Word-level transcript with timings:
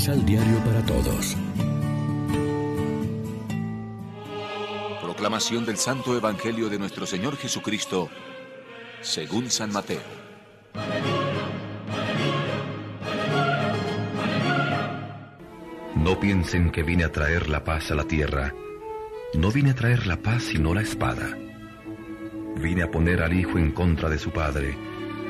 Misal 0.00 0.24
Diario 0.24 0.56
para 0.64 0.80
Todos. 0.86 1.36
Proclamación 5.02 5.66
del 5.66 5.76
Santo 5.76 6.16
Evangelio 6.16 6.70
de 6.70 6.78
nuestro 6.78 7.04
Señor 7.04 7.36
Jesucristo, 7.36 8.08
según 9.02 9.50
San 9.50 9.70
Mateo. 9.70 10.00
No 15.96 16.18
piensen 16.18 16.72
que 16.72 16.82
vine 16.82 17.04
a 17.04 17.12
traer 17.12 17.50
la 17.50 17.62
paz 17.62 17.90
a 17.90 17.94
la 17.94 18.04
tierra. 18.04 18.54
No 19.34 19.50
vine 19.50 19.72
a 19.72 19.74
traer 19.74 20.06
la 20.06 20.16
paz 20.16 20.44
sino 20.44 20.72
la 20.72 20.80
espada. 20.80 21.36
Vine 22.56 22.84
a 22.84 22.90
poner 22.90 23.22
al 23.22 23.38
hijo 23.38 23.58
en 23.58 23.72
contra 23.72 24.08
de 24.08 24.18
su 24.18 24.30
padre, 24.30 24.74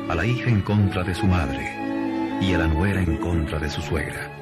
a 0.09 0.15
la 0.15 0.25
hija 0.25 0.49
en 0.49 0.61
contra 0.61 1.03
de 1.03 1.17
su 1.17 1.27
madre, 1.27 2.39
y 2.41 2.55
a 2.55 2.59
la 2.59 2.69
nuera 2.69 3.03
en 3.03 3.17
contra 3.17 3.59
de 3.59 3.69
su 3.69 3.83
suegra. 3.83 4.40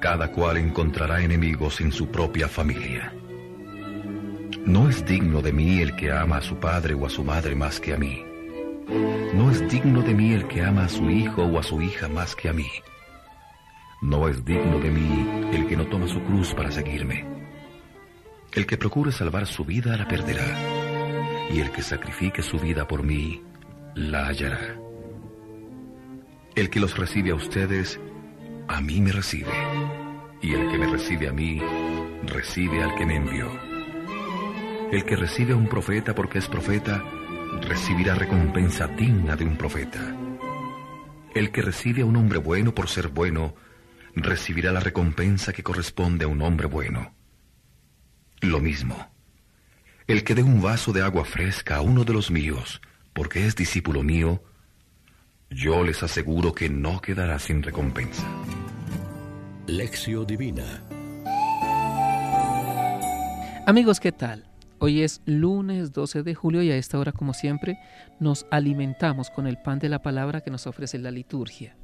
Cada 0.00 0.32
cual 0.32 0.56
encontrará 0.56 1.22
enemigos 1.22 1.80
en 1.80 1.92
su 1.92 2.08
propia 2.08 2.48
familia. 2.48 3.12
No 4.64 4.88
es 4.88 5.04
digno 5.04 5.42
de 5.42 5.52
mí 5.52 5.80
el 5.80 5.94
que 5.96 6.10
ama 6.10 6.38
a 6.38 6.42
su 6.42 6.56
padre 6.56 6.94
o 6.94 7.06
a 7.06 7.10
su 7.10 7.22
madre 7.22 7.54
más 7.54 7.78
que 7.80 7.94
a 7.94 7.96
mí. 7.96 8.24
No 9.34 9.50
es 9.50 9.68
digno 9.70 10.02
de 10.02 10.14
mí 10.14 10.32
el 10.32 10.48
que 10.48 10.62
ama 10.62 10.84
a 10.84 10.88
su 10.88 11.08
hijo 11.10 11.44
o 11.44 11.58
a 11.58 11.62
su 11.62 11.80
hija 11.80 12.08
más 12.08 12.34
que 12.34 12.48
a 12.48 12.52
mí. 12.52 12.68
No 14.02 14.28
es 14.28 14.44
digno 14.44 14.78
de 14.78 14.90
mí 14.90 15.50
el 15.52 15.66
que 15.66 15.76
no 15.76 15.86
toma 15.86 16.08
su 16.08 16.22
cruz 16.22 16.54
para 16.54 16.70
seguirme. 16.70 17.26
El 18.52 18.66
que 18.66 18.78
procure 18.78 19.12
salvar 19.12 19.46
su 19.46 19.64
vida 19.64 19.96
la 19.96 20.08
perderá, 20.08 21.48
y 21.52 21.60
el 21.60 21.70
que 21.70 21.82
sacrifique 21.82 22.42
su 22.42 22.58
vida 22.58 22.88
por 22.88 23.02
mí 23.02 23.42
la 23.94 24.26
hallará. 24.26 24.76
El 26.56 26.70
que 26.70 26.80
los 26.80 26.96
recibe 26.96 27.30
a 27.30 27.34
ustedes, 27.34 28.00
a 28.66 28.80
mí 28.80 29.00
me 29.00 29.12
recibe, 29.12 29.52
y 30.42 30.54
el 30.54 30.70
que 30.70 30.78
me 30.78 30.86
recibe 30.86 31.28
a 31.28 31.32
mí, 31.32 31.60
recibe 32.24 32.82
al 32.82 32.94
que 32.94 33.06
me 33.06 33.16
envió. 33.16 33.50
El 34.90 35.04
que 35.04 35.16
recibe 35.16 35.52
a 35.52 35.56
un 35.56 35.68
profeta 35.68 36.14
porque 36.14 36.38
es 36.38 36.48
profeta, 36.48 37.02
recibirá 37.60 38.14
recompensa 38.14 38.86
digna 38.88 39.36
de 39.36 39.44
un 39.44 39.56
profeta. 39.56 40.16
El 41.34 41.52
que 41.52 41.62
recibe 41.62 42.02
a 42.02 42.06
un 42.06 42.16
hombre 42.16 42.38
bueno 42.38 42.74
por 42.74 42.88
ser 42.88 43.08
bueno, 43.08 43.54
recibirá 44.14 44.72
la 44.72 44.80
recompensa 44.80 45.52
que 45.52 45.62
corresponde 45.62 46.24
a 46.24 46.28
un 46.28 46.42
hombre 46.42 46.66
bueno. 46.66 47.14
Lo 48.40 48.58
mismo, 48.58 49.10
el 50.06 50.24
que 50.24 50.34
dé 50.34 50.42
un 50.42 50.60
vaso 50.60 50.92
de 50.92 51.02
agua 51.02 51.24
fresca 51.24 51.76
a 51.76 51.82
uno 51.82 52.04
de 52.04 52.12
los 52.12 52.30
míos, 52.30 52.80
porque 53.12 53.46
es 53.46 53.54
discípulo 53.54 54.02
mío, 54.02 54.42
yo 55.50 55.84
les 55.84 56.02
aseguro 56.02 56.52
que 56.54 56.68
no 56.68 57.00
quedará 57.00 57.38
sin 57.38 57.62
recompensa. 57.62 58.26
Lección 59.70 60.26
Divina 60.26 60.82
Amigos, 63.68 64.00
¿qué 64.00 64.10
tal? 64.10 64.44
Hoy 64.80 65.02
es 65.02 65.22
lunes 65.26 65.92
12 65.92 66.24
de 66.24 66.34
julio 66.34 66.60
y 66.62 66.72
a 66.72 66.76
esta 66.76 66.98
hora, 66.98 67.12
como 67.12 67.34
siempre, 67.34 67.78
nos 68.18 68.46
alimentamos 68.50 69.30
con 69.30 69.46
el 69.46 69.58
pan 69.58 69.78
de 69.78 69.88
la 69.88 70.02
palabra 70.02 70.40
que 70.40 70.50
nos 70.50 70.66
ofrece 70.66 70.98
la 70.98 71.12
liturgia. 71.12 71.76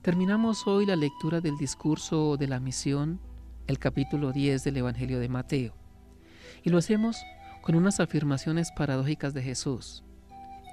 Terminamos 0.00 0.68
hoy 0.68 0.86
la 0.86 0.94
lectura 0.94 1.40
del 1.40 1.56
discurso 1.56 2.36
de 2.36 2.46
la 2.46 2.60
misión, 2.60 3.20
el 3.66 3.80
capítulo 3.80 4.30
10 4.30 4.62
del 4.62 4.76
Evangelio 4.76 5.18
de 5.18 5.28
Mateo. 5.28 5.74
Y 6.62 6.70
lo 6.70 6.78
hacemos 6.78 7.16
con 7.62 7.74
unas 7.74 7.98
afirmaciones 7.98 8.70
paradójicas 8.70 9.34
de 9.34 9.42
Jesús. 9.42 10.04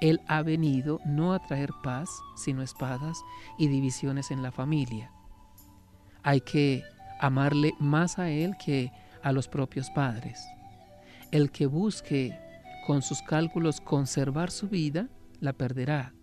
Él 0.00 0.20
ha 0.28 0.42
venido 0.42 1.00
no 1.04 1.34
a 1.34 1.40
traer 1.40 1.70
paz, 1.82 2.08
sino 2.36 2.62
espadas 2.62 3.18
y 3.58 3.66
divisiones 3.66 4.30
en 4.30 4.44
la 4.44 4.52
familia. 4.52 5.10
Hay 6.24 6.40
que 6.40 6.82
amarle 7.20 7.74
más 7.78 8.18
a 8.18 8.30
Él 8.30 8.56
que 8.56 8.90
a 9.22 9.32
los 9.32 9.48
propios 9.48 9.90
padres. 9.90 10.44
El 11.30 11.50
que 11.50 11.66
busque 11.66 12.38
con 12.86 13.02
sus 13.02 13.22
cálculos 13.22 13.80
conservar 13.80 14.50
su 14.50 14.68
vida, 14.68 15.08
la 15.40 15.52
perderá. 15.52 16.14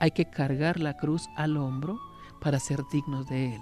Hay 0.00 0.12
que 0.12 0.24
cargar 0.24 0.80
la 0.80 0.96
cruz 0.96 1.28
al 1.36 1.56
hombro 1.56 2.00
para 2.40 2.58
ser 2.58 2.80
dignos 2.92 3.28
de 3.28 3.54
Él. 3.54 3.60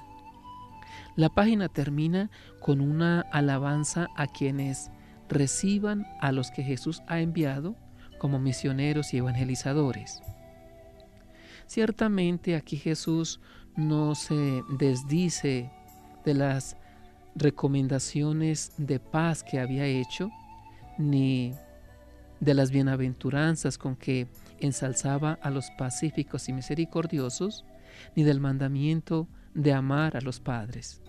La 1.16 1.28
página 1.28 1.68
termina 1.68 2.30
con 2.60 2.80
una 2.80 3.20
alabanza 3.32 4.08
a 4.16 4.26
quienes 4.26 4.90
reciban 5.28 6.06
a 6.20 6.32
los 6.32 6.50
que 6.50 6.62
Jesús 6.62 7.02
ha 7.06 7.20
enviado 7.20 7.76
como 8.18 8.38
misioneros 8.38 9.12
y 9.14 9.18
evangelizadores. 9.18 10.20
Ciertamente 11.66 12.56
aquí 12.56 12.76
Jesús 12.76 13.40
no 13.78 14.16
se 14.16 14.64
desdice 14.68 15.70
de 16.24 16.34
las 16.34 16.76
recomendaciones 17.36 18.72
de 18.76 18.98
paz 18.98 19.44
que 19.44 19.60
había 19.60 19.86
hecho, 19.86 20.30
ni 20.98 21.54
de 22.40 22.54
las 22.54 22.72
bienaventuranzas 22.72 23.78
con 23.78 23.94
que 23.94 24.26
ensalzaba 24.58 25.38
a 25.42 25.50
los 25.50 25.70
pacíficos 25.70 26.48
y 26.48 26.52
misericordiosos, 26.52 27.64
ni 28.16 28.24
del 28.24 28.40
mandamiento 28.40 29.28
de 29.54 29.72
amar 29.72 30.16
a 30.16 30.20
los 30.20 30.40
padres. 30.40 31.00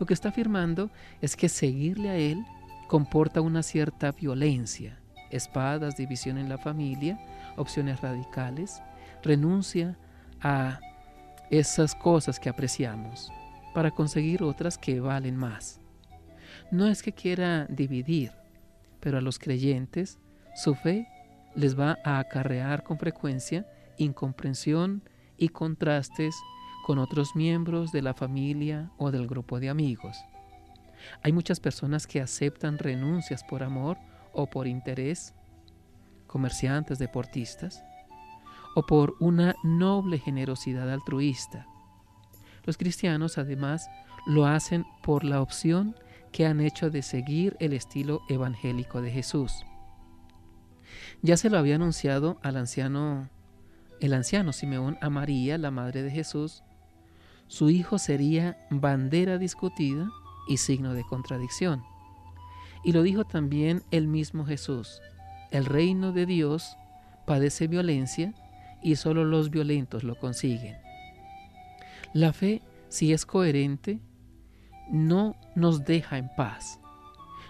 Lo 0.00 0.06
que 0.06 0.14
está 0.14 0.30
afirmando 0.30 0.90
es 1.20 1.36
que 1.36 1.50
seguirle 1.50 2.08
a 2.08 2.16
Él 2.16 2.42
comporta 2.88 3.42
una 3.42 3.62
cierta 3.62 4.12
violencia, 4.12 4.98
espadas, 5.30 5.98
división 5.98 6.38
en 6.38 6.48
la 6.48 6.56
familia, 6.56 7.18
opciones 7.56 8.00
radicales, 8.00 8.82
renuncia 9.22 9.98
a 10.40 10.80
esas 11.50 11.94
cosas 11.94 12.40
que 12.40 12.48
apreciamos 12.48 13.30
para 13.74 13.90
conseguir 13.90 14.42
otras 14.42 14.78
que 14.78 15.00
valen 15.00 15.36
más. 15.36 15.80
No 16.70 16.86
es 16.86 17.02
que 17.02 17.12
quiera 17.12 17.66
dividir, 17.66 18.32
pero 19.00 19.18
a 19.18 19.20
los 19.20 19.38
creyentes 19.38 20.18
su 20.54 20.74
fe 20.74 21.08
les 21.54 21.78
va 21.78 21.98
a 22.04 22.18
acarrear 22.18 22.82
con 22.82 22.98
frecuencia 22.98 23.66
incomprensión 23.96 25.02
y 25.36 25.48
contrastes 25.48 26.34
con 26.84 26.98
otros 26.98 27.34
miembros 27.34 27.92
de 27.92 28.02
la 28.02 28.14
familia 28.14 28.90
o 28.98 29.10
del 29.10 29.26
grupo 29.26 29.60
de 29.60 29.68
amigos. 29.68 30.18
Hay 31.22 31.32
muchas 31.32 31.60
personas 31.60 32.06
que 32.06 32.20
aceptan 32.20 32.78
renuncias 32.78 33.44
por 33.44 33.62
amor 33.62 33.98
o 34.32 34.46
por 34.46 34.66
interés, 34.66 35.34
comerciantes, 36.26 36.98
deportistas, 36.98 37.84
o 38.74 38.86
por 38.86 39.14
una 39.20 39.54
noble 39.62 40.18
generosidad 40.18 40.90
altruista. 40.90 41.66
Los 42.64 42.76
cristianos 42.76 43.38
además 43.38 43.88
lo 44.26 44.46
hacen 44.46 44.84
por 45.02 45.24
la 45.24 45.40
opción 45.40 45.94
que 46.32 46.46
han 46.46 46.60
hecho 46.60 46.90
de 46.90 47.02
seguir 47.02 47.56
el 47.60 47.72
estilo 47.72 48.22
evangélico 48.28 49.00
de 49.00 49.10
Jesús. 49.10 49.64
Ya 51.22 51.36
se 51.36 51.50
lo 51.50 51.58
había 51.58 51.76
anunciado 51.76 52.38
al 52.42 52.56
anciano 52.56 53.28
el 54.00 54.12
anciano 54.12 54.52
Simeón 54.52 54.98
a 55.00 55.08
María, 55.08 55.56
la 55.56 55.70
madre 55.70 56.02
de 56.02 56.10
Jesús, 56.10 56.62
su 57.46 57.70
hijo 57.70 57.98
sería 57.98 58.58
bandera 58.70 59.38
discutida 59.38 60.10
y 60.48 60.58
signo 60.58 60.94
de 60.94 61.04
contradicción. 61.04 61.82
Y 62.82 62.92
lo 62.92 63.02
dijo 63.02 63.24
también 63.24 63.82
el 63.90 64.08
mismo 64.08 64.44
Jesús, 64.44 65.00
el 65.50 65.64
reino 65.64 66.12
de 66.12 66.26
Dios 66.26 66.76
padece 67.26 67.68
violencia 67.68 68.34
y 68.84 68.96
solo 68.96 69.24
los 69.24 69.50
violentos 69.50 70.04
lo 70.04 70.16
consiguen. 70.16 70.76
La 72.12 72.32
fe, 72.32 72.62
si 72.88 73.12
es 73.12 73.26
coherente, 73.26 73.98
no 74.90 75.36
nos 75.56 75.84
deja 75.84 76.18
en 76.18 76.28
paz. 76.36 76.78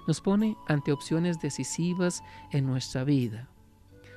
Nos 0.06 0.20
pone 0.20 0.56
ante 0.68 0.92
opciones 0.92 1.40
decisivas 1.40 2.22
en 2.52 2.64
nuestra 2.66 3.04
vida. 3.04 3.48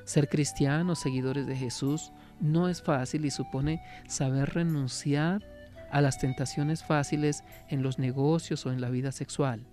Ser 0.05 0.29
cristianos, 0.29 0.99
seguidores 0.99 1.47
de 1.47 1.55
Jesús, 1.55 2.13
no 2.39 2.69
es 2.69 2.81
fácil 2.81 3.25
y 3.25 3.31
supone 3.31 3.81
saber 4.07 4.53
renunciar 4.53 5.43
a 5.91 6.01
las 6.01 6.19
tentaciones 6.19 6.83
fáciles 6.83 7.43
en 7.67 7.81
los 7.81 7.99
negocios 7.99 8.65
o 8.65 8.71
en 8.71 8.79
la 8.79 8.89
vida 8.89 9.11
sexual. 9.11 9.65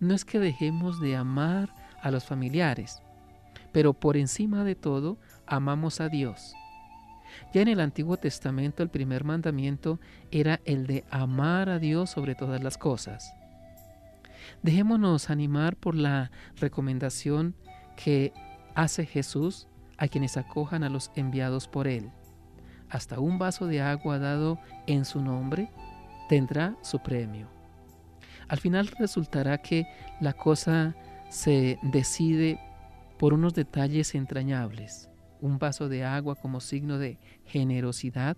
No 0.00 0.14
es 0.14 0.24
que 0.24 0.38
dejemos 0.38 1.00
de 1.00 1.16
amar 1.16 1.74
a 2.00 2.10
los 2.10 2.24
familiares, 2.24 3.02
pero 3.78 3.94
por 3.94 4.16
encima 4.16 4.64
de 4.64 4.74
todo 4.74 5.18
amamos 5.46 6.00
a 6.00 6.08
Dios. 6.08 6.52
Ya 7.54 7.62
en 7.62 7.68
el 7.68 7.78
Antiguo 7.78 8.16
Testamento 8.16 8.82
el 8.82 8.88
primer 8.88 9.22
mandamiento 9.22 10.00
era 10.32 10.60
el 10.64 10.88
de 10.88 11.04
amar 11.12 11.68
a 11.68 11.78
Dios 11.78 12.10
sobre 12.10 12.34
todas 12.34 12.60
las 12.60 12.76
cosas. 12.76 13.32
Dejémonos 14.64 15.30
animar 15.30 15.76
por 15.76 15.94
la 15.94 16.32
recomendación 16.56 17.54
que 17.94 18.32
hace 18.74 19.06
Jesús 19.06 19.68
a 19.96 20.08
quienes 20.08 20.36
acojan 20.36 20.82
a 20.82 20.88
los 20.88 21.12
enviados 21.14 21.68
por 21.68 21.86
Él. 21.86 22.10
Hasta 22.90 23.20
un 23.20 23.38
vaso 23.38 23.68
de 23.68 23.80
agua 23.80 24.18
dado 24.18 24.58
en 24.88 25.04
su 25.04 25.20
nombre 25.22 25.70
tendrá 26.28 26.74
su 26.82 26.98
premio. 26.98 27.46
Al 28.48 28.58
final 28.58 28.88
resultará 28.98 29.58
que 29.58 29.86
la 30.20 30.32
cosa 30.32 30.96
se 31.30 31.78
decide 31.84 32.58
por 33.18 33.34
unos 33.34 33.54
detalles 33.54 34.14
entrañables. 34.14 35.10
Un 35.40 35.58
vaso 35.58 35.88
de 35.88 36.04
agua 36.04 36.36
como 36.36 36.60
signo 36.60 36.98
de 36.98 37.18
generosidad 37.44 38.36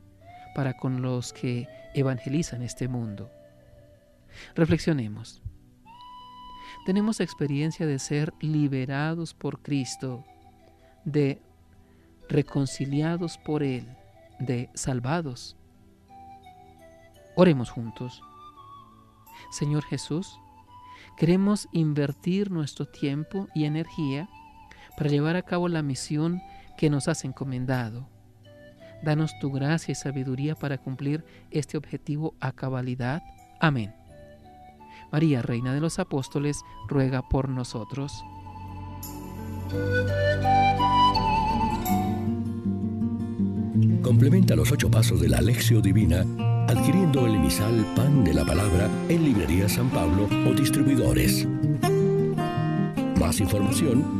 para 0.55 0.77
con 0.77 1.03
los 1.03 1.33
que 1.33 1.69
evangelizan 1.95 2.63
este 2.63 2.89
mundo. 2.89 3.31
Reflexionemos. 4.55 5.43
Tenemos 6.87 7.21
experiencia 7.21 7.87
de 7.87 7.99
ser 7.99 8.33
liberados 8.41 9.35
por 9.35 9.61
Cristo, 9.61 10.25
de 11.05 11.41
reconciliados 12.29 13.39
por 13.39 13.63
Él, 13.63 13.87
de 14.39 14.71
salvados. 14.75 15.57
Oremos 17.37 17.71
juntos. 17.71 18.23
Señor 19.51 19.85
Jesús, 19.85 20.39
queremos 21.17 21.69
invertir 21.73 22.51
nuestro 22.51 22.87
tiempo 22.87 23.49
y 23.55 23.65
energía 23.65 24.29
para 24.97 25.11
llevar 25.11 25.37
a 25.37 25.43
cabo 25.43 25.69
la 25.69 25.83
misión 25.83 26.43
que 26.77 26.91
nos 26.91 27.09
has 27.09 27.25
encomendado. 27.25 28.09
Danos 29.03 29.39
tu 29.41 29.51
gracia 29.51 29.93
y 29.93 29.95
sabiduría 29.95 30.55
para 30.55 30.79
cumplir 30.79 31.25
este 31.51 31.77
objetivo 31.77 32.35
a 32.41 32.53
cabalidad. 32.53 33.23
Amén. 33.61 33.95
María, 35.11 35.43
Reina 35.43 35.75
de 35.75 35.81
los 35.81 35.99
Apóstoles, 35.99 36.61
ruega 36.89 37.23
por 37.29 37.49
nosotros. 37.49 38.13
Complementa 44.03 44.57
los 44.57 44.71
ocho 44.73 44.91
pasos 44.91 45.21
de 45.21 45.29
la 45.29 45.39
Alexio 45.39 45.81
Divina 45.81 46.25
adquiriendo 46.71 47.27
el 47.27 47.35
emisal 47.35 47.85
Pan 47.97 48.23
de 48.23 48.33
la 48.33 48.45
Palabra 48.45 48.89
en 49.09 49.25
Librería 49.25 49.69
San 49.69 49.91
Pablo 49.91 50.29
o 50.49 50.55
distribuidores. 50.55 51.47
Más 53.19 53.41
información 53.41 54.20